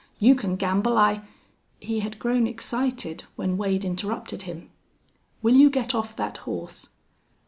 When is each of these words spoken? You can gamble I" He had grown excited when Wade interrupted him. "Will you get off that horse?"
You 0.17 0.33
can 0.33 0.55
gamble 0.55 0.97
I" 0.97 1.21
He 1.79 1.99
had 1.99 2.17
grown 2.17 2.47
excited 2.47 3.25
when 3.35 3.55
Wade 3.55 3.85
interrupted 3.85 4.41
him. 4.41 4.71
"Will 5.43 5.53
you 5.55 5.69
get 5.69 5.93
off 5.93 6.15
that 6.15 6.37
horse?" 6.37 6.89